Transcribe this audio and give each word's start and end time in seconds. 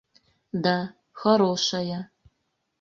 Да, 0.63 0.77
хорошая... 1.21 1.99